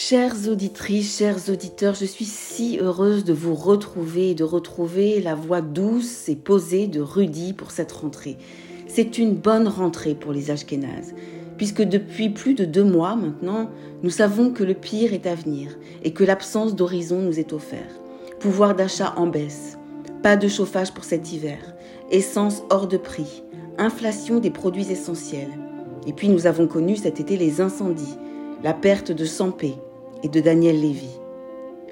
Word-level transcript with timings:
Chères 0.00 0.48
auditrices, 0.48 1.18
chers 1.18 1.50
auditeurs, 1.50 1.96
je 1.96 2.04
suis 2.04 2.24
si 2.24 2.78
heureuse 2.80 3.24
de 3.24 3.32
vous 3.32 3.56
retrouver 3.56 4.30
et 4.30 4.34
de 4.36 4.44
retrouver 4.44 5.20
la 5.20 5.34
voix 5.34 5.60
douce 5.60 6.28
et 6.28 6.36
posée 6.36 6.86
de 6.86 7.00
Rudy 7.00 7.52
pour 7.52 7.72
cette 7.72 7.90
rentrée. 7.90 8.36
C'est 8.86 9.18
une 9.18 9.34
bonne 9.34 9.66
rentrée 9.66 10.14
pour 10.14 10.30
les 10.30 10.52
Ashkénazes, 10.52 11.16
puisque 11.56 11.82
depuis 11.82 12.30
plus 12.30 12.54
de 12.54 12.64
deux 12.64 12.84
mois 12.84 13.16
maintenant, 13.16 13.70
nous 14.04 14.10
savons 14.10 14.52
que 14.52 14.62
le 14.62 14.74
pire 14.74 15.14
est 15.14 15.26
à 15.26 15.34
venir 15.34 15.76
et 16.04 16.12
que 16.12 16.22
l'absence 16.22 16.76
d'horizon 16.76 17.18
nous 17.18 17.40
est 17.40 17.52
offerte. 17.52 18.00
Pouvoir 18.38 18.76
d'achat 18.76 19.14
en 19.16 19.26
baisse, 19.26 19.78
pas 20.22 20.36
de 20.36 20.46
chauffage 20.46 20.92
pour 20.92 21.02
cet 21.02 21.32
hiver, 21.32 21.74
essence 22.12 22.62
hors 22.70 22.86
de 22.86 22.98
prix, 22.98 23.42
inflation 23.78 24.38
des 24.38 24.50
produits 24.50 24.92
essentiels. 24.92 25.58
Et 26.06 26.12
puis 26.12 26.28
nous 26.28 26.46
avons 26.46 26.68
connu 26.68 26.94
cet 26.94 27.18
été 27.18 27.36
les 27.36 27.60
incendies, 27.60 28.16
la 28.62 28.74
perte 28.74 29.10
de 29.10 29.24
Sampé, 29.24 29.74
et 30.22 30.28
de 30.28 30.40
Daniel 30.40 30.80
Lévy. 30.80 31.10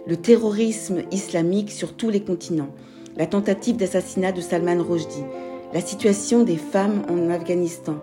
Le 0.07 0.17
terrorisme 0.17 1.03
islamique 1.11 1.71
sur 1.71 1.95
tous 1.95 2.11
les 2.11 2.23
continents, 2.23 2.71
la 3.17 3.27
tentative 3.27 3.77
d'assassinat 3.77 4.33
de 4.33 4.41
Salman 4.41 4.83
Rushdie, 4.83 5.25
la 5.73 5.81
situation 5.81 6.43
des 6.45 6.57
femmes 6.57 7.03
en 7.09 7.31
Afghanistan, 7.31 7.97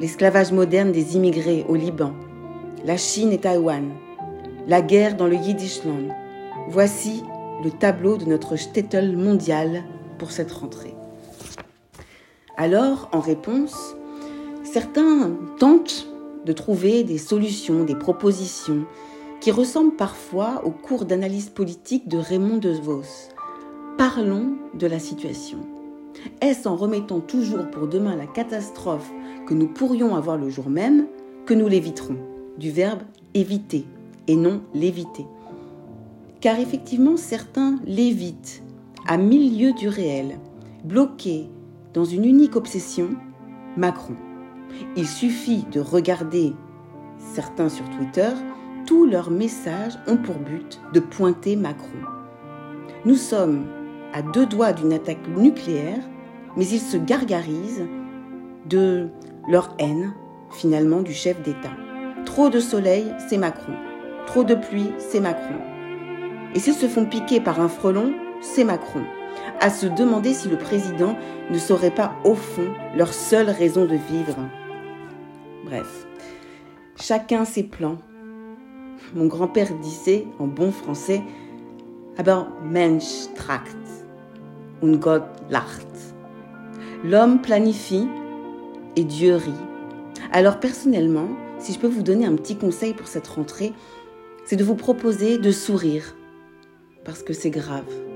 l'esclavage 0.00 0.52
moderne 0.52 0.92
des 0.92 1.16
immigrés 1.16 1.64
au 1.68 1.74
Liban, 1.74 2.12
la 2.84 2.96
Chine 2.96 3.32
et 3.32 3.38
Taïwan, 3.38 3.90
la 4.66 4.82
guerre 4.82 5.16
dans 5.16 5.26
le 5.26 5.36
Yiddishland. 5.36 6.14
Voici 6.68 7.22
le 7.62 7.70
tableau 7.70 8.16
de 8.16 8.24
notre 8.24 8.56
shtetl 8.56 9.16
mondial 9.16 9.84
pour 10.18 10.30
cette 10.30 10.52
rentrée. 10.52 10.94
Alors, 12.56 13.08
en 13.12 13.20
réponse, 13.20 13.94
certains 14.64 15.32
tentent 15.58 16.06
de 16.44 16.52
trouver 16.52 17.04
des 17.04 17.18
solutions, 17.18 17.84
des 17.84 17.94
propositions, 17.94 18.84
qui 19.40 19.50
ressemble 19.50 19.96
parfois 19.96 20.62
au 20.64 20.70
cours 20.70 21.06
d'analyse 21.06 21.48
politique 21.48 22.08
de 22.08 22.18
Raymond 22.18 22.58
DeVos. 22.58 23.30
Parlons 23.96 24.56
de 24.74 24.86
la 24.86 24.98
situation. 24.98 25.58
Est-ce 26.42 26.68
en 26.68 26.76
remettant 26.76 27.20
toujours 27.20 27.70
pour 27.70 27.86
demain 27.86 28.16
la 28.16 28.26
catastrophe 28.26 29.10
que 29.46 29.54
nous 29.54 29.68
pourrions 29.68 30.14
avoir 30.14 30.36
le 30.36 30.50
jour 30.50 30.68
même 30.68 31.06
que 31.46 31.54
nous 31.54 31.68
l'éviterons? 31.68 32.18
Du 32.58 32.70
verbe 32.70 33.00
éviter 33.32 33.86
et 34.26 34.36
non 34.36 34.60
l'éviter. 34.74 35.24
Car 36.40 36.58
effectivement, 36.58 37.16
certains 37.16 37.78
l'évitent 37.86 38.62
à 39.06 39.16
mille 39.16 39.58
lieues 39.58 39.72
du 39.72 39.88
réel, 39.88 40.38
bloqués 40.84 41.48
dans 41.94 42.04
une 42.04 42.24
unique 42.26 42.56
obsession, 42.56 43.10
Macron. 43.76 44.14
Il 44.96 45.06
suffit 45.06 45.64
de 45.72 45.80
regarder 45.80 46.52
certains 47.34 47.68
sur 47.68 47.88
Twitter 47.90 48.30
tous 48.90 49.06
leurs 49.06 49.30
messages 49.30 49.96
ont 50.08 50.16
pour 50.16 50.34
but 50.34 50.80
de 50.92 50.98
pointer 50.98 51.54
Macron. 51.54 52.00
Nous 53.04 53.14
sommes 53.14 53.64
à 54.12 54.20
deux 54.20 54.46
doigts 54.46 54.72
d'une 54.72 54.92
attaque 54.92 55.28
nucléaire, 55.28 56.02
mais 56.56 56.66
ils 56.66 56.80
se 56.80 56.96
gargarisent 56.96 57.86
de 58.66 59.06
leur 59.48 59.76
haine, 59.78 60.12
finalement, 60.50 61.02
du 61.02 61.12
chef 61.12 61.40
d'État. 61.42 61.70
Trop 62.26 62.48
de 62.48 62.58
soleil, 62.58 63.14
c'est 63.28 63.38
Macron. 63.38 63.74
Trop 64.26 64.42
de 64.42 64.56
pluie, 64.56 64.90
c'est 64.98 65.20
Macron. 65.20 65.60
Et 66.56 66.58
s'ils 66.58 66.74
se 66.74 66.88
font 66.88 67.06
piquer 67.06 67.40
par 67.40 67.60
un 67.60 67.68
frelon, 67.68 68.12
c'est 68.40 68.64
Macron. 68.64 69.04
À 69.60 69.70
se 69.70 69.86
demander 69.86 70.34
si 70.34 70.48
le 70.48 70.58
président 70.58 71.16
ne 71.48 71.58
serait 71.58 71.94
pas, 71.94 72.16
au 72.24 72.34
fond, 72.34 72.66
leur 72.96 73.14
seule 73.14 73.50
raison 73.50 73.84
de 73.84 73.94
vivre. 73.94 74.36
Bref, 75.64 76.08
chacun 76.96 77.44
ses 77.44 77.62
plans, 77.62 77.98
mon 79.14 79.26
grand-père 79.26 79.74
disait 79.80 80.26
en 80.38 80.46
bon 80.46 80.72
français 80.72 81.22
Aber 82.16 82.48
Mensch 82.64 83.32
tragt 83.34 83.76
und 84.82 84.98
Gott 84.98 85.24
lacht. 85.50 85.86
L'homme 87.04 87.40
planifie 87.40 88.06
et 88.96 89.04
Dieu 89.04 89.36
rit. 89.36 89.52
Alors 90.32 90.60
personnellement, 90.60 91.28
si 91.58 91.72
je 91.72 91.78
peux 91.78 91.88
vous 91.88 92.02
donner 92.02 92.26
un 92.26 92.36
petit 92.36 92.56
conseil 92.56 92.94
pour 92.94 93.08
cette 93.08 93.28
rentrée, 93.28 93.72
c'est 94.44 94.56
de 94.56 94.64
vous 94.64 94.74
proposer 94.74 95.38
de 95.38 95.50
sourire 95.50 96.14
parce 97.04 97.22
que 97.22 97.32
c'est 97.32 97.50
grave. 97.50 98.09